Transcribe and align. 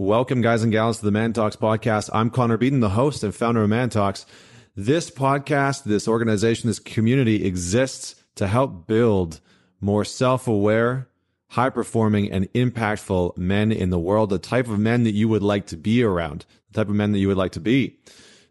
Welcome, 0.00 0.40
guys 0.40 0.62
and 0.62 0.72
gals, 0.72 1.00
to 1.00 1.04
the 1.04 1.10
Man 1.10 1.34
Talks 1.34 1.56
podcast. 1.56 2.08
I'm 2.14 2.30
Connor 2.30 2.56
Beaton, 2.56 2.80
the 2.80 2.88
host 2.88 3.22
and 3.22 3.34
founder 3.34 3.64
of 3.64 3.68
Man 3.68 3.90
Talks. 3.90 4.24
This 4.74 5.10
podcast, 5.10 5.84
this 5.84 6.08
organization, 6.08 6.70
this 6.70 6.78
community 6.78 7.44
exists 7.44 8.14
to 8.36 8.46
help 8.46 8.86
build 8.86 9.42
more 9.78 10.06
self 10.06 10.48
aware, 10.48 11.10
high 11.48 11.68
performing, 11.68 12.32
and 12.32 12.50
impactful 12.54 13.36
men 13.36 13.70
in 13.70 13.90
the 13.90 13.98
world, 13.98 14.30
the 14.30 14.38
type 14.38 14.68
of 14.68 14.78
men 14.78 15.04
that 15.04 15.12
you 15.12 15.28
would 15.28 15.42
like 15.42 15.66
to 15.66 15.76
be 15.76 16.02
around, 16.02 16.46
the 16.72 16.80
type 16.80 16.88
of 16.88 16.94
men 16.94 17.12
that 17.12 17.18
you 17.18 17.28
would 17.28 17.36
like 17.36 17.52
to 17.52 17.60
be. 17.60 17.98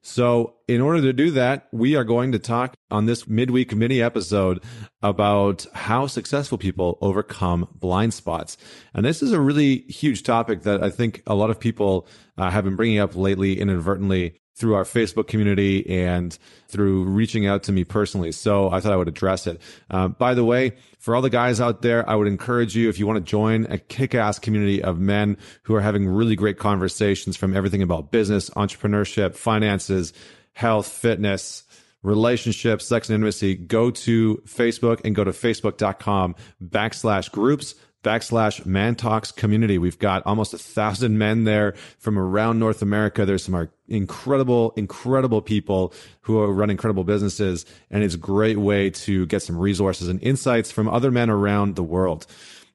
So, 0.09 0.55
in 0.67 0.81
order 0.81 1.01
to 1.03 1.13
do 1.13 1.29
that, 1.31 1.67
we 1.71 1.95
are 1.95 2.03
going 2.03 2.31
to 2.31 2.39
talk 2.39 2.73
on 2.89 3.05
this 3.05 3.27
midweek 3.27 3.75
mini 3.75 4.01
episode 4.01 4.63
about 5.03 5.67
how 5.73 6.07
successful 6.07 6.57
people 6.57 6.97
overcome 6.99 7.67
blind 7.75 8.15
spots. 8.15 8.57
And 8.95 9.05
this 9.05 9.21
is 9.21 9.31
a 9.33 9.39
really 9.39 9.81
huge 9.81 10.23
topic 10.23 10.63
that 10.63 10.83
I 10.83 10.89
think 10.89 11.21
a 11.27 11.35
lot 11.35 11.51
of 11.51 11.59
people 11.59 12.07
uh, 12.39 12.49
have 12.49 12.63
been 12.63 12.75
bringing 12.75 12.97
up 12.97 13.15
lately 13.15 13.59
inadvertently 13.59 14.38
through 14.59 14.75
our 14.75 14.83
Facebook 14.83 15.27
community 15.27 15.89
and 15.89 16.37
through 16.67 17.05
reaching 17.05 17.47
out 17.47 17.63
to 17.63 17.71
me 17.71 17.85
personally. 17.85 18.33
So 18.33 18.69
I 18.69 18.81
thought 18.81 18.91
I 18.91 18.97
would 18.97 19.07
address 19.07 19.47
it. 19.47 19.61
Uh, 19.89 20.09
by 20.09 20.33
the 20.33 20.43
way, 20.43 20.73
for 20.99 21.15
all 21.15 21.21
the 21.21 21.29
guys 21.29 21.61
out 21.61 21.81
there, 21.81 22.07
I 22.07 22.15
would 22.15 22.27
encourage 22.27 22.75
you, 22.75 22.89
if 22.89 22.99
you 22.99 23.07
want 23.07 23.25
to 23.25 23.29
join 23.29 23.65
a 23.69 23.77
kick 23.77 24.13
ass 24.13 24.37
community 24.37 24.83
of 24.83 24.99
men 24.99 25.37
who 25.63 25.75
are 25.75 25.81
having 25.81 26.07
really 26.07 26.35
great 26.35 26.59
conversations 26.59 27.37
from 27.37 27.55
everything 27.55 27.81
about 27.81 28.11
business, 28.11 28.49
entrepreneurship, 28.51 29.33
finances, 29.35 30.11
health, 30.51 30.87
fitness, 30.87 31.63
relationships, 32.03 32.85
sex 32.85 33.09
and 33.09 33.15
intimacy, 33.15 33.55
go 33.55 33.91
to 33.91 34.41
Facebook 34.45 35.01
and 35.05 35.15
go 35.15 35.23
to 35.23 35.31
facebook.com 35.31 36.35
backslash 36.61 37.31
groups 37.31 37.75
backslash 38.03 38.65
man 38.65 38.95
talks 38.95 39.31
community. 39.31 39.77
We've 39.77 39.99
got 39.99 40.25
almost 40.25 40.53
a 40.53 40.57
thousand 40.57 41.17
men 41.17 41.43
there 41.43 41.73
from 41.97 42.17
around 42.17 42.59
North 42.59 42.81
America. 42.81 43.25
There's 43.25 43.43
some 43.43 43.55
uh, 43.55 43.65
incredible, 43.87 44.73
incredible 44.75 45.41
people 45.41 45.93
who 46.21 46.43
run 46.45 46.69
incredible 46.69 47.03
businesses. 47.03 47.65
And 47.91 48.03
it's 48.03 48.15
a 48.15 48.19
great 48.19 48.57
way 48.57 48.89
to 48.91 49.25
get 49.25 49.41
some 49.41 49.57
resources 49.57 50.07
and 50.07 50.21
insights 50.23 50.71
from 50.71 50.87
other 50.87 51.11
men 51.11 51.29
around 51.29 51.75
the 51.75 51.83
world. 51.83 52.25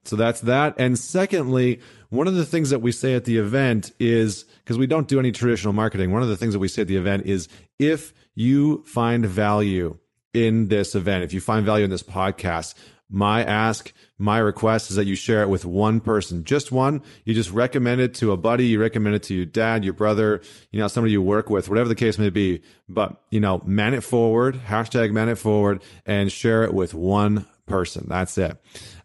So 0.05 0.17
that's 0.17 0.43
that. 0.43 0.75
And 0.79 0.99
secondly, 0.99 1.81
one 2.11 2.29
of 2.29 2.35
the 2.35 2.45
things 2.45 2.71
that 2.71 2.81
we 2.81 2.93
say 2.93 3.15
at 3.15 3.25
the 3.25 3.39
event 3.39 3.93
is 3.99 4.45
because 4.63 4.79
we 4.79 4.87
don't 4.87 5.09
do 5.09 5.19
any 5.19 5.33
traditional 5.33 5.73
marketing. 5.73 6.13
One 6.13 6.23
of 6.23 6.29
the 6.29 6.37
things 6.37 6.53
that 6.53 6.59
we 6.59 6.69
say 6.69 6.83
at 6.83 6.89
the 6.89 6.97
event 6.97 7.27
is 7.27 7.49
if 7.79 8.13
you 8.35 8.85
find 8.85 9.25
value 9.25 9.99
in 10.35 10.69
this 10.69 10.95
event, 10.95 11.25
if 11.25 11.33
you 11.33 11.41
find 11.41 11.65
value 11.65 11.85
in 11.85 11.91
this 11.91 12.03
podcast, 12.03 12.75
my 13.11 13.45
ask, 13.45 13.93
my 14.19 14.39
request 14.39 14.91
is 14.91 14.97
that 14.97 15.07
you 15.07 15.15
share 15.15 15.43
it 15.43 15.49
with 15.49 15.65
one 15.65 16.01
person, 16.01 16.45
just 16.45 16.73
one. 16.73 17.03
You 17.25 17.35
just 17.35 17.51
recommend 17.51 18.01
it 18.01 18.15
to 18.15 18.33
a 18.33 18.37
buddy. 18.37 18.67
You 18.67 18.81
recommend 18.81 19.15
it 19.15 19.23
to 19.25 19.35
your 19.35 19.47
dad, 19.47 19.85
your 19.85 19.93
brother, 19.93 20.41
you 20.71 20.81
know, 20.81 20.89
somebody 20.89 21.13
you 21.13 21.23
work 21.23 21.51
with, 21.51 21.69
whatever 21.69 21.89
the 21.89 21.95
case 21.95 22.19
may 22.19 22.31
be. 22.31 22.63
But, 22.89 23.21
you 23.31 23.41
know, 23.41 23.63
man 23.65 23.95
it 23.95 24.03
forward, 24.03 24.57
hashtag 24.67 25.13
man 25.13 25.29
it 25.29 25.37
forward 25.37 25.83
and 26.07 26.33
share 26.33 26.65
it 26.65 26.75
with 26.75 26.95
one 26.95 27.47
person. 27.67 28.07
That's 28.09 28.37
it. 28.39 28.57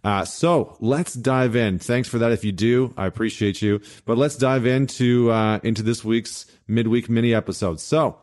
Uh, 0.03 0.25
so 0.25 0.77
let's 0.80 1.14
dive 1.14 1.55
in. 1.55 1.80
Thanks 1.80 2.08
for 2.08 2.20
that. 2.20 2.31
If 2.31 2.44
you 2.44 2.52
do, 2.52 2.94
I 2.97 3.05
appreciate 3.05 3.61
you. 3.61 3.81
But 4.05 4.17
let's 4.17 4.36
dive 4.36 4.66
into 4.66 5.31
uh, 5.31 5.59
into 5.64 5.83
this 5.83 6.03
week's 6.03 6.45
midweek 6.67 7.09
mini 7.09 7.33
episode. 7.33 7.80
So 7.80 8.20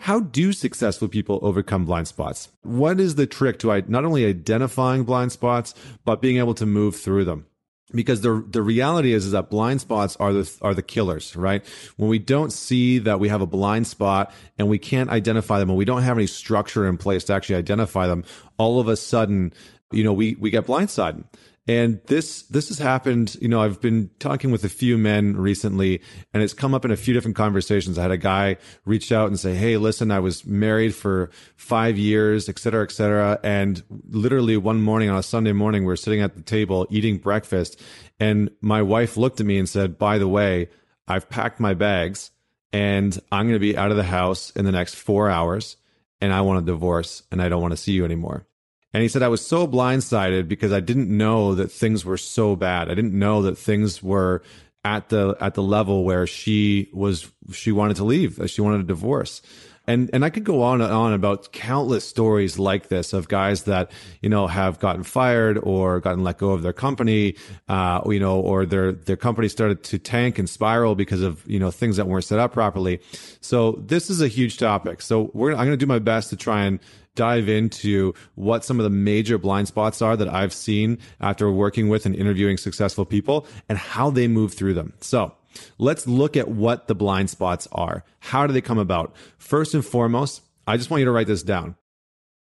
how 0.00 0.20
do 0.20 0.54
successful 0.54 1.08
people 1.08 1.38
overcome 1.42 1.84
blind 1.84 2.08
spots? 2.08 2.48
What 2.62 2.98
is 2.98 3.16
the 3.16 3.26
trick 3.26 3.58
to 3.58 3.84
not 3.86 4.06
only 4.06 4.24
identifying 4.24 5.04
blind 5.04 5.30
spots, 5.30 5.74
but 6.06 6.22
being 6.22 6.38
able 6.38 6.54
to 6.54 6.64
move 6.64 6.96
through 6.96 7.26
them? 7.26 7.44
Because 7.92 8.22
the 8.22 8.42
the 8.48 8.62
reality 8.62 9.12
is, 9.12 9.26
is 9.26 9.32
that 9.32 9.50
blind 9.50 9.82
spots 9.82 10.16
are 10.16 10.32
the 10.32 10.50
are 10.62 10.74
the 10.74 10.82
killers, 10.82 11.36
right? 11.36 11.62
When 11.96 12.08
we 12.08 12.18
don't 12.18 12.50
see 12.50 12.98
that 13.00 13.20
we 13.20 13.28
have 13.28 13.42
a 13.42 13.46
blind 13.46 13.86
spot 13.88 14.32
and 14.58 14.68
we 14.68 14.78
can't 14.78 15.10
identify 15.10 15.58
them, 15.58 15.68
and 15.68 15.76
we 15.76 15.84
don't 15.84 16.02
have 16.02 16.16
any 16.16 16.28
structure 16.28 16.88
in 16.88 16.96
place 16.96 17.24
to 17.24 17.34
actually 17.34 17.56
identify 17.56 18.06
them, 18.06 18.24
all 18.56 18.80
of 18.80 18.88
a 18.88 18.96
sudden, 18.96 19.52
you 19.92 20.02
know, 20.02 20.14
we 20.14 20.34
we 20.36 20.50
get 20.50 20.66
blindsided. 20.66 21.24
And 21.66 22.00
this 22.06 22.42
this 22.42 22.68
has 22.68 22.78
happened. 22.78 23.36
You 23.40 23.48
know, 23.48 23.60
I've 23.60 23.80
been 23.80 24.10
talking 24.18 24.50
with 24.50 24.64
a 24.64 24.68
few 24.68 24.96
men 24.96 25.36
recently, 25.36 26.00
and 26.32 26.42
it's 26.42 26.54
come 26.54 26.74
up 26.74 26.84
in 26.84 26.90
a 26.90 26.96
few 26.96 27.14
different 27.14 27.36
conversations. 27.36 27.98
I 27.98 28.02
had 28.02 28.10
a 28.10 28.16
guy 28.16 28.56
reach 28.86 29.12
out 29.12 29.28
and 29.28 29.38
say, 29.38 29.54
"Hey, 29.54 29.76
listen, 29.76 30.10
I 30.10 30.20
was 30.20 30.44
married 30.46 30.94
for 30.94 31.30
five 31.56 31.98
years, 31.98 32.48
et 32.48 32.58
cetera, 32.58 32.82
et 32.82 32.90
cetera." 32.90 33.38
And 33.44 33.82
literally 34.08 34.56
one 34.56 34.80
morning 34.80 35.10
on 35.10 35.18
a 35.18 35.22
Sunday 35.22 35.52
morning, 35.52 35.84
we 35.84 35.92
are 35.92 35.96
sitting 35.96 36.22
at 36.22 36.34
the 36.34 36.42
table 36.42 36.86
eating 36.90 37.18
breakfast, 37.18 37.80
and 38.18 38.50
my 38.60 38.80
wife 38.82 39.16
looked 39.16 39.38
at 39.38 39.46
me 39.46 39.58
and 39.58 39.68
said, 39.68 39.98
"By 39.98 40.18
the 40.18 40.28
way, 40.28 40.70
I've 41.06 41.28
packed 41.28 41.60
my 41.60 41.74
bags, 41.74 42.30
and 42.72 43.16
I'm 43.30 43.46
going 43.46 43.54
to 43.54 43.60
be 43.60 43.76
out 43.76 43.90
of 43.90 43.98
the 43.98 44.04
house 44.04 44.50
in 44.56 44.64
the 44.64 44.72
next 44.72 44.94
four 44.94 45.28
hours, 45.28 45.76
and 46.22 46.32
I 46.32 46.40
want 46.40 46.62
a 46.62 46.66
divorce, 46.66 47.22
and 47.30 47.40
I 47.40 47.48
don't 47.48 47.62
want 47.62 47.72
to 47.72 47.76
see 47.76 47.92
you 47.92 48.04
anymore." 48.04 48.46
And 48.92 49.02
he 49.02 49.08
said, 49.08 49.22
I 49.22 49.28
was 49.28 49.46
so 49.46 49.68
blindsided 49.68 50.48
because 50.48 50.72
I 50.72 50.80
didn't 50.80 51.08
know 51.08 51.54
that 51.54 51.70
things 51.70 52.04
were 52.04 52.16
so 52.16 52.56
bad. 52.56 52.90
I 52.90 52.94
didn't 52.94 53.16
know 53.16 53.42
that 53.42 53.56
things 53.56 54.02
were 54.02 54.42
at 54.84 55.10
the, 55.10 55.36
at 55.40 55.54
the 55.54 55.62
level 55.62 56.04
where 56.04 56.26
she 56.26 56.88
was, 56.92 57.30
she 57.52 57.70
wanted 57.70 57.96
to 57.98 58.04
leave, 58.04 58.40
she 58.46 58.60
wanted 58.60 58.80
a 58.80 58.84
divorce. 58.84 59.42
And, 59.86 60.10
and 60.12 60.24
I 60.24 60.30
could 60.30 60.44
go 60.44 60.62
on 60.62 60.80
and 60.80 60.92
on 60.92 61.12
about 61.12 61.52
countless 61.52 62.04
stories 62.04 62.58
like 62.58 62.88
this 62.88 63.12
of 63.12 63.28
guys 63.28 63.64
that, 63.64 63.90
you 64.20 64.28
know, 64.28 64.46
have 64.46 64.78
gotten 64.78 65.02
fired 65.02 65.58
or 65.62 66.00
gotten 66.00 66.22
let 66.22 66.38
go 66.38 66.50
of 66.50 66.62
their 66.62 66.72
company, 66.72 67.34
uh, 67.68 68.00
you 68.06 68.20
know, 68.20 68.38
or 68.38 68.66
their, 68.66 68.92
their 68.92 69.16
company 69.16 69.48
started 69.48 69.82
to 69.84 69.98
tank 69.98 70.38
and 70.38 70.48
spiral 70.48 70.94
because 70.94 71.22
of, 71.22 71.44
you 71.46 71.58
know, 71.58 71.70
things 71.70 71.96
that 71.96 72.06
weren't 72.06 72.24
set 72.24 72.38
up 72.38 72.52
properly. 72.52 73.00
So 73.40 73.82
this 73.84 74.10
is 74.10 74.20
a 74.20 74.28
huge 74.28 74.58
topic. 74.58 75.02
So 75.02 75.30
we're, 75.34 75.52
I'm 75.52 75.66
going 75.66 75.70
to 75.70 75.76
do 75.76 75.86
my 75.86 75.98
best 75.98 76.30
to 76.30 76.36
try 76.36 76.64
and 76.64 76.78
dive 77.16 77.48
into 77.48 78.14
what 78.36 78.64
some 78.64 78.78
of 78.78 78.84
the 78.84 78.90
major 78.90 79.38
blind 79.38 79.66
spots 79.66 80.00
are 80.00 80.16
that 80.16 80.28
I've 80.28 80.52
seen 80.52 80.98
after 81.20 81.50
working 81.50 81.88
with 81.88 82.06
and 82.06 82.14
interviewing 82.14 82.56
successful 82.56 83.04
people 83.04 83.46
and 83.68 83.76
how 83.76 84.10
they 84.10 84.28
move 84.28 84.54
through 84.54 84.74
them. 84.74 84.92
So 85.00 85.34
let's 85.78 86.06
look 86.06 86.36
at 86.36 86.48
what 86.48 86.88
the 86.88 86.94
blind 86.94 87.30
spots 87.30 87.68
are. 87.72 88.04
How 88.20 88.46
do 88.46 88.52
they 88.52 88.60
come 88.60 88.78
about? 88.78 89.14
First 89.38 89.74
and 89.74 89.84
foremost, 89.84 90.42
I 90.66 90.76
just 90.76 90.90
want 90.90 91.00
you 91.00 91.06
to 91.06 91.12
write 91.12 91.26
this 91.26 91.42
down. 91.42 91.76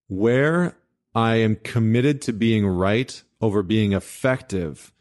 Where 0.09 0.77
I 1.15 1.37
am 1.37 1.57
committed 1.57 2.23
to 2.23 2.33
being 2.33 2.67
right 2.67 3.23
over 3.41 3.63
being 3.63 3.93
effective 3.93 4.93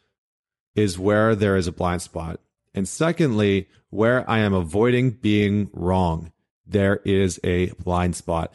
is 0.75 0.99
where 0.99 1.35
there 1.35 1.55
is 1.55 1.67
a 1.67 1.71
blind 1.71 2.01
spot. 2.01 2.39
And 2.73 2.87
secondly, 2.87 3.67
where 3.89 4.29
I 4.29 4.39
am 4.39 4.53
avoiding 4.53 5.11
being 5.11 5.69
wrong, 5.73 6.31
there 6.65 7.01
is 7.05 7.39
a 7.43 7.67
blind 7.83 8.15
spot. 8.15 8.53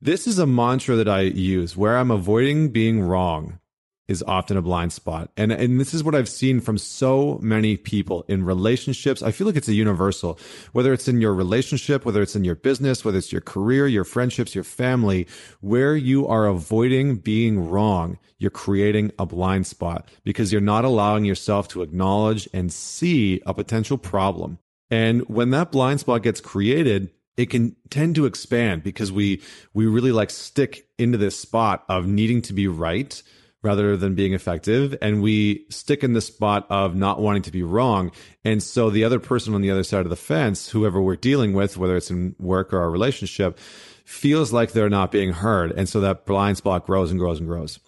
This 0.00 0.26
is 0.26 0.38
a 0.38 0.46
mantra 0.46 0.94
that 0.96 1.08
I 1.08 1.22
use 1.22 1.76
where 1.76 1.96
I'm 1.96 2.12
avoiding 2.12 2.68
being 2.68 3.00
wrong 3.00 3.58
is 4.08 4.24
often 4.26 4.56
a 4.56 4.62
blind 4.62 4.92
spot. 4.92 5.30
And 5.36 5.52
and 5.52 5.78
this 5.78 5.92
is 5.92 6.02
what 6.02 6.14
I've 6.14 6.28
seen 6.28 6.60
from 6.60 6.78
so 6.78 7.38
many 7.42 7.76
people 7.76 8.24
in 8.26 8.44
relationships. 8.44 9.22
I 9.22 9.30
feel 9.30 9.46
like 9.46 9.56
it's 9.56 9.68
a 9.68 9.74
universal. 9.74 10.38
Whether 10.72 10.92
it's 10.92 11.08
in 11.08 11.20
your 11.20 11.34
relationship, 11.34 12.04
whether 12.04 12.22
it's 12.22 12.34
in 12.34 12.44
your 12.44 12.54
business, 12.54 13.04
whether 13.04 13.18
it's 13.18 13.32
your 13.32 13.42
career, 13.42 13.86
your 13.86 14.04
friendships, 14.04 14.54
your 14.54 14.64
family, 14.64 15.26
where 15.60 15.94
you 15.94 16.26
are 16.26 16.46
avoiding 16.46 17.16
being 17.16 17.68
wrong, 17.68 18.18
you're 18.38 18.50
creating 18.50 19.12
a 19.18 19.26
blind 19.26 19.66
spot 19.66 20.08
because 20.24 20.52
you're 20.52 20.60
not 20.60 20.86
allowing 20.86 21.26
yourself 21.26 21.68
to 21.68 21.82
acknowledge 21.82 22.48
and 22.54 22.72
see 22.72 23.42
a 23.44 23.52
potential 23.52 23.98
problem. 23.98 24.58
And 24.90 25.28
when 25.28 25.50
that 25.50 25.70
blind 25.70 26.00
spot 26.00 26.22
gets 26.22 26.40
created, 26.40 27.10
it 27.36 27.50
can 27.50 27.76
tend 27.90 28.14
to 28.16 28.24
expand 28.24 28.82
because 28.82 29.12
we 29.12 29.42
we 29.74 29.86
really 29.86 30.12
like 30.12 30.30
stick 30.30 30.88
into 30.98 31.18
this 31.18 31.38
spot 31.38 31.84
of 31.90 32.06
needing 32.06 32.40
to 32.42 32.54
be 32.54 32.66
right 32.66 33.22
rather 33.62 33.96
than 33.96 34.14
being 34.14 34.34
effective 34.34 34.96
and 35.02 35.20
we 35.20 35.66
stick 35.68 36.04
in 36.04 36.12
the 36.12 36.20
spot 36.20 36.66
of 36.70 36.94
not 36.94 37.20
wanting 37.20 37.42
to 37.42 37.50
be 37.50 37.62
wrong. 37.62 38.12
And 38.44 38.62
so 38.62 38.88
the 38.88 39.04
other 39.04 39.18
person 39.18 39.54
on 39.54 39.62
the 39.62 39.70
other 39.70 39.82
side 39.82 40.02
of 40.02 40.10
the 40.10 40.16
fence 40.16 40.68
whoever 40.68 41.00
we're 41.02 41.16
dealing 41.16 41.52
with 41.54 41.76
whether 41.76 41.96
it's 41.96 42.10
in 42.10 42.36
work 42.38 42.72
or 42.72 42.80
our 42.80 42.90
relationship 42.90 43.58
feels 44.04 44.52
like 44.52 44.72
they're 44.72 44.88
not 44.88 45.10
being 45.10 45.32
heard. 45.32 45.72
And 45.72 45.88
so 45.88 46.00
that 46.00 46.24
blind 46.24 46.56
spot 46.56 46.86
grows 46.86 47.10
and 47.10 47.18
grows 47.18 47.40
and 47.40 47.48
grows. 47.48 47.80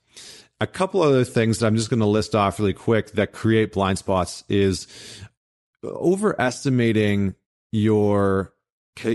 A 0.60 0.66
couple 0.66 1.00
other 1.00 1.24
things 1.24 1.58
that 1.58 1.66
i'm 1.66 1.76
just 1.76 1.88
going 1.88 2.00
to 2.00 2.06
list 2.06 2.34
off 2.34 2.58
really 2.58 2.74
quick 2.74 3.12
that 3.12 3.32
create 3.32 3.72
blind 3.72 3.98
spots 3.98 4.44
is 4.48 4.86
overestimating 5.84 7.34
your 7.72 8.52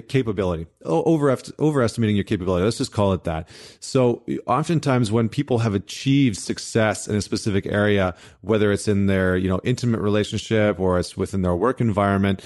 capability 0.07 0.67
over 0.83 1.35
overestimating 1.59 2.15
your 2.15 2.23
capability. 2.23 2.63
Let's 2.63 2.77
just 2.77 2.91
call 2.91 3.13
it 3.13 3.23
that. 3.25 3.47
So 3.79 4.23
oftentimes 4.47 5.11
when 5.11 5.29
people 5.29 5.59
have 5.59 5.73
achieved 5.73 6.37
success 6.37 7.07
in 7.07 7.15
a 7.15 7.21
specific 7.21 7.65
area 7.65 8.15
whether 8.41 8.71
it's 8.71 8.87
in 8.87 9.07
their 9.07 9.37
you 9.37 9.49
know 9.49 9.59
intimate 9.63 10.01
relationship 10.01 10.79
or 10.79 10.99
it's 10.99 11.17
within 11.17 11.41
their 11.41 11.55
work 11.55 11.81
environment 11.81 12.43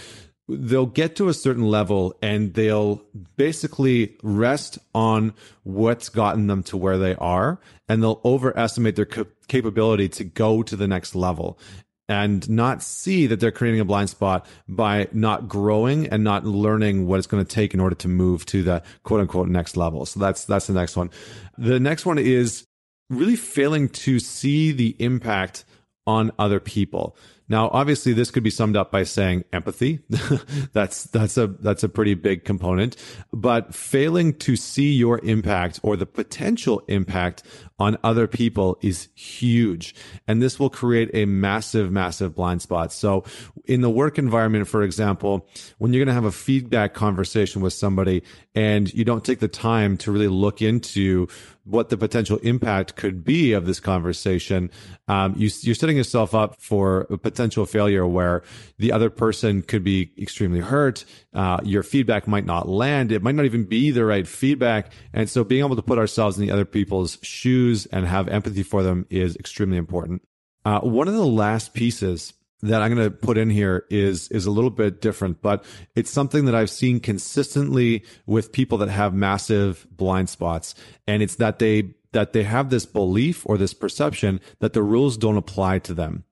they'll 0.49 0.85
get 0.87 1.15
to 1.15 1.29
a 1.29 1.33
certain 1.33 1.67
level 1.67 2.17
and 2.21 2.55
they'll 2.55 3.01
basically 3.37 4.17
rest 4.23 4.79
on 4.95 5.33
what's 5.63 6.09
gotten 6.09 6.47
them 6.47 6.63
to 6.63 6.75
where 6.75 6.97
they 6.97 7.15
are 7.15 7.59
and 7.87 8.01
they'll 8.01 8.21
overestimate 8.25 8.95
their 8.95 9.07
capability 9.47 10.09
to 10.09 10.23
go 10.23 10.63
to 10.63 10.75
the 10.75 10.87
next 10.87 11.13
level 11.13 11.59
and 12.09 12.49
not 12.49 12.81
see 12.81 13.27
that 13.27 13.39
they're 13.39 13.51
creating 13.51 13.79
a 13.79 13.85
blind 13.85 14.09
spot 14.09 14.45
by 14.67 15.07
not 15.13 15.47
growing 15.47 16.07
and 16.07 16.23
not 16.23 16.43
learning 16.43 17.07
what 17.07 17.19
it's 17.19 17.27
going 17.27 17.45
to 17.45 17.49
take 17.55 17.73
in 17.73 17.79
order 17.79 17.95
to 17.95 18.07
move 18.07 18.45
to 18.47 18.63
the 18.63 18.83
quote 19.03 19.21
unquote 19.21 19.47
next 19.47 19.77
level. 19.77 20.05
So 20.05 20.19
that's 20.19 20.43
that's 20.43 20.67
the 20.67 20.73
next 20.73 20.97
one. 20.97 21.11
The 21.57 21.79
next 21.79 22.05
one 22.05 22.17
is 22.17 22.65
really 23.09 23.35
failing 23.35 23.89
to 23.89 24.19
see 24.19 24.71
the 24.71 24.95
impact 24.99 25.63
on 26.07 26.31
other 26.39 26.59
people. 26.59 27.15
Now, 27.47 27.69
obviously, 27.69 28.13
this 28.13 28.29
could 28.29 28.43
be 28.43 28.51
summed 28.51 28.77
up 28.77 28.91
by 28.91 29.03
saying 29.03 29.43
empathy. 29.51 29.99
that's 30.73 31.05
that's 31.05 31.37
a 31.37 31.47
that's 31.47 31.83
a 31.83 31.89
pretty 31.89 32.13
big 32.13 32.45
component. 32.45 32.95
But 33.33 33.73
failing 33.73 34.35
to 34.35 34.55
see 34.55 34.93
your 34.93 35.19
impact 35.23 35.79
or 35.81 35.97
the 35.97 36.05
potential 36.05 36.83
impact 36.87 37.43
on 37.79 37.97
other 38.03 38.27
people 38.27 38.77
is 38.81 39.07
huge. 39.15 39.95
And 40.27 40.41
this 40.41 40.59
will 40.59 40.69
create 40.69 41.09
a 41.13 41.25
massive, 41.25 41.91
massive 41.91 42.35
blind 42.35 42.61
spot. 42.61 42.91
So 42.91 43.23
in 43.65 43.81
the 43.81 43.89
work 43.89 44.17
environment, 44.17 44.67
for 44.67 44.83
example, 44.83 45.47
when 45.77 45.93
you're 45.93 46.03
going 46.03 46.13
to 46.13 46.13
have 46.13 46.25
a 46.25 46.31
feedback 46.31 46.93
conversation 46.93 47.61
with 47.61 47.73
somebody 47.73 48.23
and 48.55 48.93
you 48.93 49.05
don't 49.05 49.23
take 49.23 49.39
the 49.39 49.47
time 49.47 49.95
to 49.97 50.11
really 50.11 50.27
look 50.27 50.61
into 50.61 51.27
what 51.69 51.89
the 51.89 51.97
potential 51.97 52.37
impact 52.37 52.95
could 52.95 53.23
be 53.23 53.53
of 53.53 53.67
this 53.67 53.79
conversation, 53.79 54.71
um, 55.07 55.35
you, 55.37 55.47
are 55.71 55.75
setting 55.75 55.97
yourself 55.97 56.33
up 56.33 56.59
for 56.59 57.01
a 57.11 57.17
potential 57.17 57.65
failure 57.65 58.07
where 58.07 58.41
the 58.79 58.91
other 58.91 59.09
person 59.11 59.61
could 59.61 59.83
be 59.83 60.11
extremely 60.17 60.61
hurt. 60.61 61.05
Uh, 61.31 61.59
your 61.63 61.83
feedback 61.83 62.27
might 62.27 62.45
not 62.45 62.67
land. 62.67 63.11
It 63.11 63.21
might 63.21 63.35
not 63.35 63.45
even 63.45 63.65
be 63.65 63.91
the 63.91 64.03
right 64.03 64.27
feedback. 64.27 64.91
And 65.13 65.29
so 65.29 65.43
being 65.43 65.63
able 65.63 65.75
to 65.75 65.83
put 65.83 65.99
ourselves 65.99 66.39
in 66.39 66.45
the 66.45 66.51
other 66.51 66.65
people's 66.65 67.19
shoes 67.21 67.68
and 67.87 68.05
have 68.05 68.27
empathy 68.27 68.63
for 68.63 68.83
them 68.83 69.05
is 69.09 69.35
extremely 69.35 69.77
important. 69.77 70.21
Uh, 70.65 70.79
one 70.81 71.07
of 71.07 71.13
the 71.13 71.25
last 71.25 71.73
pieces 71.73 72.33
that 72.61 72.81
I'm 72.81 72.93
going 72.93 73.09
to 73.09 73.15
put 73.15 73.37
in 73.37 73.49
here 73.49 73.85
is 73.89 74.27
is 74.29 74.45
a 74.45 74.51
little 74.51 74.69
bit 74.69 75.01
different, 75.01 75.41
but 75.41 75.63
it's 75.95 76.11
something 76.11 76.45
that 76.45 76.55
I've 76.55 76.69
seen 76.69 76.99
consistently 76.99 78.03
with 78.25 78.51
people 78.51 78.77
that 78.79 78.89
have 78.89 79.13
massive 79.13 79.87
blind 79.91 80.29
spots, 80.29 80.75
and 81.07 81.23
it's 81.23 81.35
that 81.35 81.59
they 81.59 81.93
that 82.11 82.33
they 82.33 82.43
have 82.43 82.69
this 82.69 82.85
belief 82.85 83.45
or 83.45 83.57
this 83.57 83.73
perception 83.73 84.41
that 84.59 84.73
the 84.73 84.83
rules 84.83 85.17
don't 85.17 85.37
apply 85.37 85.79
to 85.79 85.93
them. 85.93 86.23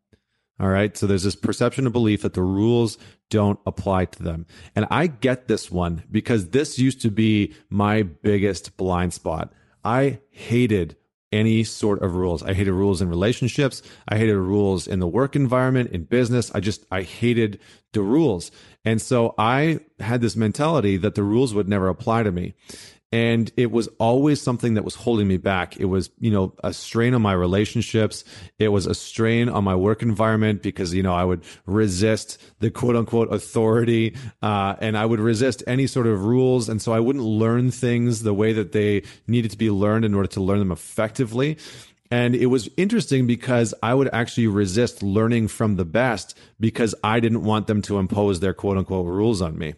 All 0.60 0.70
right. 0.70 0.98
So 0.98 1.06
there's 1.06 1.24
this 1.24 1.36
perception 1.36 1.86
of 1.86 1.94
belief 1.94 2.24
that 2.24 2.34
the 2.34 2.42
rules 2.42 2.98
don't 3.30 3.60
apply 3.66 4.06
to 4.06 4.24
them. 4.24 4.48
And 4.76 4.88
I 4.90 5.06
get 5.06 5.48
this 5.48 5.70
one 5.70 6.04
because 6.10 6.50
this 6.50 6.80
used 6.80 7.02
to 7.02 7.12
be 7.12 7.54
my 7.70 8.02
biggest 8.02 8.76
blind 8.76 9.14
spot. 9.14 9.54
I 9.84 10.20
hated 10.32 10.96
any 11.32 11.64
sort 11.64 12.02
of 12.02 12.16
rules. 12.16 12.42
I 12.44 12.54
hated 12.54 12.74
rules 12.74 13.02
in 13.02 13.10
relationships. 13.10 13.82
I 14.08 14.18
hated 14.18 14.38
rules 14.38 14.88
in 14.88 15.00
the 15.00 15.08
work 15.08 15.36
environment, 15.36 15.92
in 15.92 16.04
business. 16.04 16.52
I 16.56 16.60
just, 16.60 16.86
I 16.92 17.02
hated 17.02 17.60
the 17.94 18.02
rules. 18.02 18.52
And 18.86 19.02
so 19.02 19.36
I 19.38 19.80
had 20.00 20.22
this 20.22 20.36
mentality 20.36 20.98
that 20.98 21.16
the 21.16 21.24
rules 21.24 21.54
would 21.54 21.68
never 21.68 21.90
apply 21.90 22.24
to 22.24 22.32
me 22.32 22.54
and 23.12 23.52
it 23.56 23.72
was 23.72 23.88
always 24.00 24.42
something 24.42 24.74
that 24.74 24.84
was 24.84 24.96
holding 24.96 25.28
me 25.28 25.38
back. 25.38 25.78
It 25.78 25.86
was 25.86 26.10
you 26.20 26.32
know 26.32 26.54
a 26.64 26.74
strain 26.74 27.14
on 27.14 27.22
my 27.22 27.34
relationships. 27.34 28.24
It 28.60 28.70
was 28.70 28.86
a 28.86 28.94
strain 28.94 29.48
on 29.50 29.64
my 29.64 29.76
work 29.76 30.02
environment 30.02 30.62
because 30.62 30.94
you 30.94 31.04
know 31.04 31.14
i 31.14 31.24
would 31.24 31.44
resist 31.66 32.42
the 32.60 32.70
quote 32.70 32.96
unquote 32.96 33.32
authority 33.32 34.16
uh, 34.42 34.76
and 34.80 34.98
i 34.98 35.06
would 35.06 35.20
resist 35.20 35.64
any 35.68 35.88
sort 35.88 36.08
of 36.08 36.26
rules. 36.26 36.68
And 36.68 36.82
so 36.82 36.92
i 36.92 37.00
wouldn't 37.00 37.24
learn 37.24 37.72
things 37.72 38.24
the 38.24 38.34
way 38.34 38.54
that 38.54 38.74
they 38.74 39.04
needed 39.26 39.52
to 39.52 39.58
be 39.58 39.72
learned 39.72 40.04
in 40.06 40.14
order 40.14 40.30
to 40.30 40.42
learn 40.42 40.60
them 40.60 40.72
effectively. 40.72 41.58
And 42.10 42.36
it 42.36 42.46
was 42.46 42.70
interesting 42.78 43.28
because 43.28 43.74
I 43.84 43.94
would 43.94 44.10
actually 44.14 44.48
resist 44.48 45.04
learning 45.04 45.50
from 45.50 45.76
the 45.76 45.84
best 45.84 46.38
because 46.58 46.96
I 47.04 47.20
didn't 47.20 47.44
want 47.44 47.68
them 47.68 47.82
to 47.84 48.00
impose 48.00 48.40
their 48.40 48.54
quote 48.54 48.78
unquote 48.78 49.06
rules 49.06 49.42
on 49.42 49.58
me 49.58 49.76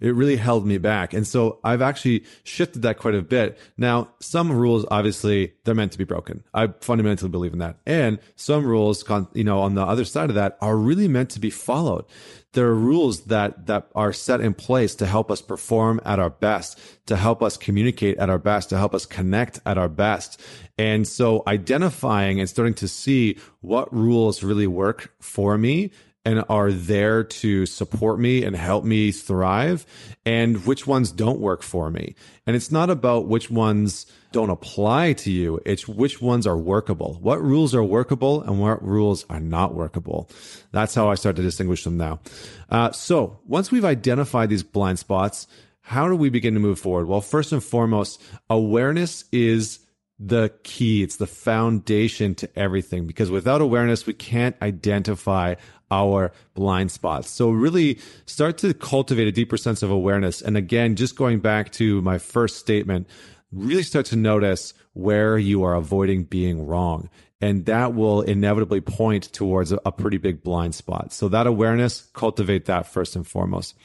it 0.00 0.14
really 0.14 0.36
held 0.36 0.66
me 0.66 0.78
back. 0.78 1.12
And 1.12 1.26
so 1.26 1.58
I've 1.64 1.82
actually 1.82 2.24
shifted 2.44 2.82
that 2.82 2.98
quite 2.98 3.14
a 3.14 3.22
bit. 3.22 3.58
Now, 3.76 4.08
some 4.20 4.52
rules, 4.52 4.86
obviously, 4.90 5.54
they're 5.64 5.74
meant 5.74 5.92
to 5.92 5.98
be 5.98 6.04
broken. 6.04 6.44
I 6.54 6.68
fundamentally 6.80 7.30
believe 7.30 7.52
in 7.52 7.58
that. 7.58 7.76
And 7.86 8.18
some 8.36 8.64
rules, 8.64 9.04
you 9.34 9.44
know, 9.44 9.60
on 9.60 9.74
the 9.74 9.82
other 9.82 10.04
side 10.04 10.30
of 10.30 10.36
that 10.36 10.56
are 10.60 10.76
really 10.76 11.08
meant 11.08 11.30
to 11.30 11.40
be 11.40 11.50
followed. 11.50 12.04
There 12.52 12.66
are 12.66 12.74
rules 12.74 13.24
that, 13.24 13.66
that 13.66 13.88
are 13.94 14.12
set 14.12 14.40
in 14.40 14.54
place 14.54 14.94
to 14.96 15.06
help 15.06 15.30
us 15.30 15.42
perform 15.42 16.00
at 16.04 16.18
our 16.18 16.30
best, 16.30 16.78
to 17.06 17.16
help 17.16 17.42
us 17.42 17.56
communicate 17.56 18.16
at 18.18 18.30
our 18.30 18.38
best, 18.38 18.70
to 18.70 18.78
help 18.78 18.94
us 18.94 19.04
connect 19.04 19.60
at 19.66 19.76
our 19.76 19.88
best. 19.88 20.40
And 20.78 21.06
so 21.06 21.42
identifying 21.46 22.40
and 22.40 22.48
starting 22.48 22.74
to 22.74 22.88
see 22.88 23.38
what 23.60 23.92
rules 23.92 24.42
really 24.42 24.66
work 24.66 25.12
for 25.20 25.58
me 25.58 25.90
and 26.24 26.44
are 26.48 26.70
there 26.72 27.24
to 27.24 27.64
support 27.64 28.18
me 28.18 28.44
and 28.44 28.54
help 28.54 28.84
me 28.84 29.12
thrive 29.12 29.86
and 30.26 30.66
which 30.66 30.86
ones 30.86 31.10
don't 31.10 31.40
work 31.40 31.62
for 31.62 31.90
me. 31.90 32.14
And 32.46 32.54
it's 32.54 32.70
not 32.70 32.90
about 32.90 33.26
which 33.26 33.50
ones 33.50 34.06
don't 34.32 34.50
apply 34.50 35.14
to 35.14 35.30
you. 35.30 35.60
It's 35.64 35.88
which 35.88 36.20
ones 36.20 36.46
are 36.46 36.56
workable. 36.56 37.18
What 37.20 37.42
rules 37.42 37.74
are 37.74 37.84
workable 37.84 38.42
and 38.42 38.60
what 38.60 38.84
rules 38.84 39.24
are 39.30 39.40
not 39.40 39.74
workable. 39.74 40.28
That's 40.70 40.94
how 40.94 41.08
I 41.08 41.14
start 41.14 41.36
to 41.36 41.42
distinguish 41.42 41.84
them 41.84 41.96
now. 41.96 42.20
Uh, 42.68 42.92
so 42.92 43.38
once 43.46 43.70
we've 43.70 43.84
identified 43.84 44.50
these 44.50 44.62
blind 44.62 44.98
spots, 44.98 45.46
how 45.80 46.08
do 46.08 46.16
we 46.16 46.28
begin 46.28 46.52
to 46.52 46.60
move 46.60 46.78
forward? 46.78 47.06
Well, 47.06 47.22
first 47.22 47.52
and 47.52 47.64
foremost, 47.64 48.20
awareness 48.50 49.24
is 49.32 49.78
the 50.18 50.52
key. 50.64 51.02
It's 51.02 51.16
the 51.16 51.26
foundation 51.26 52.34
to 52.36 52.58
everything 52.58 53.06
because 53.06 53.30
without 53.30 53.60
awareness, 53.60 54.06
we 54.06 54.14
can't 54.14 54.56
identify 54.60 55.54
our 55.90 56.32
blind 56.54 56.90
spots. 56.90 57.30
So 57.30 57.50
really 57.50 57.98
start 58.26 58.58
to 58.58 58.74
cultivate 58.74 59.28
a 59.28 59.32
deeper 59.32 59.56
sense 59.56 59.82
of 59.82 59.90
awareness. 59.90 60.42
And 60.42 60.56
again, 60.56 60.96
just 60.96 61.16
going 61.16 61.40
back 61.40 61.72
to 61.72 62.02
my 62.02 62.18
first 62.18 62.56
statement, 62.56 63.08
really 63.52 63.82
start 63.82 64.06
to 64.06 64.16
notice 64.16 64.74
where 64.92 65.38
you 65.38 65.62
are 65.62 65.74
avoiding 65.74 66.24
being 66.24 66.66
wrong. 66.66 67.08
And 67.40 67.66
that 67.66 67.94
will 67.94 68.22
inevitably 68.22 68.80
point 68.80 69.32
towards 69.32 69.70
a, 69.70 69.92
pretty 69.92 70.18
big 70.18 70.42
blind 70.42 70.74
spot. 70.74 71.12
So 71.12 71.28
that 71.28 71.46
awareness, 71.46 72.08
cultivate 72.12 72.64
that 72.64 72.86
first 72.86 73.14
and 73.14 73.24
foremost. 73.24 73.76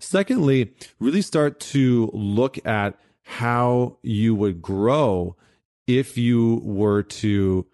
Secondly, 0.00 0.72
really 1.00 1.22
start 1.22 1.58
to 1.60 2.08
look 2.12 2.64
at 2.64 2.96
how 3.24 3.98
you 4.02 4.36
would 4.36 4.62
grow 4.62 5.36
if 5.98 6.16
you 6.16 6.60
were 6.64 7.02
to 7.02 7.66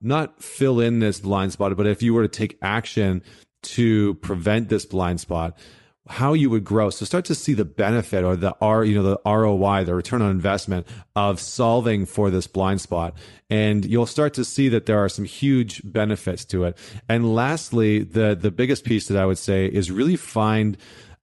not 0.00 0.42
fill 0.42 0.80
in 0.80 0.98
this 0.98 1.20
blind 1.20 1.52
spot, 1.52 1.76
but 1.76 1.86
if 1.86 2.02
you 2.02 2.14
were 2.14 2.22
to 2.22 2.28
take 2.28 2.58
action 2.60 3.22
to 3.62 4.14
prevent 4.14 4.68
this 4.68 4.84
blind 4.84 5.20
spot, 5.20 5.58
how 6.06 6.34
you 6.34 6.50
would 6.50 6.64
grow. 6.64 6.90
So 6.90 7.06
start 7.06 7.24
to 7.26 7.34
see 7.34 7.54
the 7.54 7.64
benefit 7.64 8.24
or 8.24 8.36
the 8.36 8.54
R, 8.60 8.84
you 8.84 8.94
know, 8.94 9.02
the 9.02 9.20
ROI, 9.24 9.84
the 9.84 9.94
return 9.94 10.20
on 10.20 10.30
investment 10.30 10.86
of 11.16 11.40
solving 11.40 12.04
for 12.04 12.30
this 12.30 12.46
blind 12.46 12.82
spot. 12.82 13.14
And 13.48 13.86
you'll 13.86 14.04
start 14.04 14.34
to 14.34 14.44
see 14.44 14.68
that 14.68 14.84
there 14.84 14.98
are 14.98 15.08
some 15.08 15.24
huge 15.24 15.80
benefits 15.84 16.44
to 16.46 16.64
it. 16.64 16.76
And 17.08 17.34
lastly, 17.34 18.02
the, 18.02 18.36
the 18.38 18.50
biggest 18.50 18.84
piece 18.84 19.08
that 19.08 19.16
I 19.16 19.24
would 19.24 19.38
say 19.38 19.66
is 19.66 19.90
really 19.90 20.16
find 20.16 20.76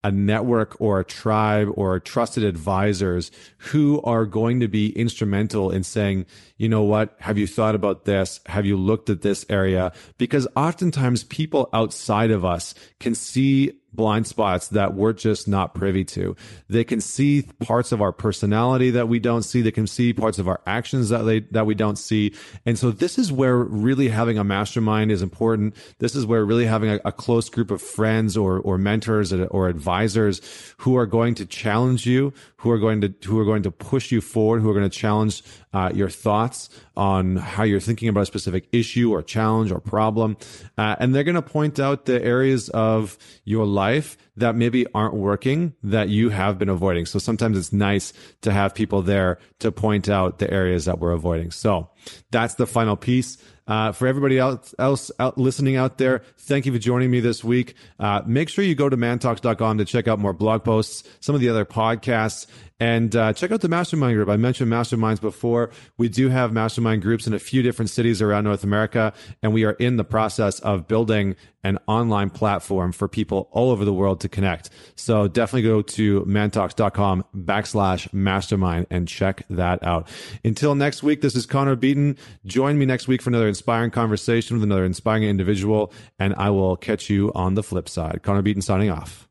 a 0.04 0.12
network 0.12 0.76
or 0.80 1.00
a 1.00 1.06
tribe 1.06 1.70
or 1.76 2.00
trusted 2.00 2.44
advisors 2.44 3.32
who 3.58 4.02
are 4.02 4.26
going 4.26 4.60
to 4.60 4.68
be 4.68 4.90
instrumental 4.98 5.70
in 5.70 5.84
saying, 5.84 6.26
you 6.62 6.70
know 6.70 6.84
what? 6.84 7.16
Have 7.18 7.40
you 7.40 7.48
thought 7.48 7.74
about 7.74 8.06
this? 8.06 8.40
Have 8.46 8.68
you 8.68 8.78
looked 8.78 9.10
at 9.10 9.24
this 9.24 9.48
area? 9.50 9.94
Because 10.20 10.48
oftentimes 10.56 11.24
people 11.24 11.68
outside 11.74 12.30
of 12.30 12.46
us 12.46 12.76
can 13.00 13.16
see 13.16 13.82
blind 13.94 14.26
spots 14.26 14.70
that 14.70 14.94
we're 14.94 15.14
just 15.14 15.48
not 15.48 15.74
privy 15.74 16.04
to. 16.06 16.36
They 16.70 16.84
can 16.84 17.02
see 17.02 17.44
parts 17.60 17.92
of 17.92 18.02
our 18.02 18.12
personality 18.12 18.92
that 18.92 19.08
we 19.08 19.20
don't 19.20 19.44
see. 19.44 19.62
They 19.62 19.72
can 19.72 19.88
see 19.88 20.14
parts 20.14 20.40
of 20.40 20.48
our 20.48 20.62
actions 20.66 21.10
that 21.10 21.24
they, 21.24 21.42
that 21.52 21.66
we 21.66 21.76
don't 21.76 21.98
see. 21.98 22.34
And 22.66 22.80
so 22.80 22.92
this 22.92 23.18
is 23.18 23.32
where 23.32 23.58
really 23.58 24.08
having 24.08 24.38
a 24.38 24.44
mastermind 24.44 25.12
is 25.12 25.22
important. 25.22 25.76
This 26.00 26.16
is 26.16 26.26
where 26.26 26.46
really 26.46 26.66
having 26.66 26.92
a, 26.92 27.00
a 27.06 27.12
close 27.12 27.50
group 27.50 27.72
of 27.72 27.82
friends 27.82 28.38
or, 28.38 28.60
or 28.60 28.78
mentors 28.78 29.34
or 29.34 29.68
advisors 29.68 30.42
who 30.78 30.96
are 30.96 31.06
going 31.06 31.36
to 31.36 31.46
challenge 31.46 32.06
you, 32.06 32.34
who 32.58 32.72
are 32.72 32.80
going 32.80 33.02
to, 33.02 33.14
who 33.26 33.40
are 33.40 33.46
going 33.46 33.64
to 33.64 33.72
push 33.72 34.12
you 34.12 34.22
forward, 34.22 34.62
who 34.62 34.70
are 34.70 34.74
going 34.74 34.90
to 34.90 34.98
challenge 34.98 35.44
uh, 35.74 35.92
your 35.94 36.10
thoughts 36.52 36.70
on 36.96 37.38
how 37.38 37.64
you're 37.64 37.80
thinking 37.80 38.10
about 38.10 38.24
a 38.24 38.26
specific 38.26 38.68
issue 38.72 39.12
or 39.12 39.22
challenge 39.22 39.72
or 39.72 39.80
problem. 39.80 40.38
Uh, 40.78 40.96
and 41.00 41.16
they're 41.16 41.24
going 41.24 41.36
to 41.36 41.42
point 41.42 41.80
out 41.80 42.06
the 42.06 42.22
areas 42.24 42.70
of 42.70 43.18
your 43.46 43.66
life 43.66 44.18
that 44.38 44.56
maybe 44.56 44.86
aren't 44.94 45.14
working 45.14 45.74
that 45.84 46.10
you 46.10 46.30
have 46.30 46.58
been 46.58 46.70
avoiding. 46.70 47.06
So 47.06 47.20
sometimes 47.20 47.58
it's 47.58 47.74
nice 47.74 48.14
to 48.42 48.52
have 48.52 48.76
people 48.76 49.02
there 49.02 49.40
to 49.60 49.72
point 49.72 50.10
out 50.10 50.40
the 50.40 50.52
areas 50.52 50.86
that 50.86 51.00
we're 51.00 51.14
avoiding. 51.14 51.52
So 51.52 51.90
that's 52.32 52.56
the 52.56 52.68
final 52.68 52.96
piece. 52.96 53.38
Uh, 53.68 53.92
for 53.92 54.08
everybody 54.08 54.38
else, 54.38 54.76
else 54.80 55.12
out 55.20 55.38
listening 55.38 55.76
out 55.76 55.98
there, 55.98 56.24
thank 56.38 56.66
you 56.66 56.74
for 56.74 56.80
joining 56.80 57.10
me 57.10 57.20
this 57.20 57.44
week. 57.44 57.76
Uh, 58.00 58.22
make 58.26 58.50
sure 58.50 58.66
you 58.66 58.76
go 58.76 58.90
to 58.90 58.98
mantalks.com 58.98 59.78
to 59.78 59.86
check 59.86 60.08
out 60.08 60.20
more 60.20 60.34
blog 60.34 60.64
posts, 60.64 61.04
some 61.20 61.36
of 61.36 61.42
the 61.42 61.50
other 61.50 61.66
podcasts, 61.66 62.48
and 62.82 63.16
uh, 63.16 63.32
check 63.32 63.52
out 63.52 63.62
the 63.62 63.70
mastermind 63.70 64.16
group. 64.16 64.28
I 64.28 64.38
mentioned 64.38 64.72
masterminds 64.72 65.22
before. 65.22 65.70
We 65.98 66.10
do 66.10 66.30
have 66.30 66.52
mastermind 66.52 67.04
groups 67.04 67.28
in 67.28 67.34
a 67.34 67.40
few 67.40 67.62
different 67.62 67.92
cities 67.92 68.24
around 68.24 68.46
North 68.46 68.64
America, 68.64 69.14
and 69.44 69.54
we 69.54 69.66
are 69.66 69.74
in 69.74 69.98
the 69.98 70.04
process 70.04 70.60
of 70.62 70.88
building 70.88 71.36
an 71.64 71.78
online 71.86 72.32
platform 72.32 72.92
for 72.92 73.08
people 73.08 73.48
all 73.52 73.70
over 73.70 73.86
the 73.86 73.94
world 73.94 74.20
to 74.22 74.30
connect. 74.30 74.72
So 74.96 75.28
definitely 75.28 75.62
go 75.62 75.84
to 75.84 76.22
mantalks.com 76.22 77.24
backslash 77.36 78.12
mastermind 78.12 78.88
and 78.90 79.08
check 79.08 79.44
that 79.52 79.84
out. 79.84 80.08
Until 80.44 80.74
next 80.74 81.04
week, 81.04 81.22
this 81.22 81.36
is 81.36 81.46
Connor 81.46 81.76
Beaton. 81.76 82.18
Join 82.46 82.80
me 82.80 82.88
next 82.88 83.08
week 83.08 83.22
for 83.22 83.30
another 83.30 83.48
inspiring 83.62 83.92
conversation 83.92 84.58
with 84.58 84.64
another 84.64 84.84
inspiring 84.84 85.22
individual, 85.22 85.94
and 86.18 86.34
I 86.36 86.50
will 86.50 86.76
catch 86.76 87.12
you 87.12 87.32
on 87.36 87.54
the 87.54 87.62
flip 87.62 87.88
side. 87.88 88.22
Connor 88.24 88.42
Beaton 88.42 88.64
signing 88.64 88.90
off. 88.90 89.28